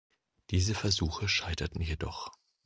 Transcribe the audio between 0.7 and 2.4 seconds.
Versuche scheiterten jedoch.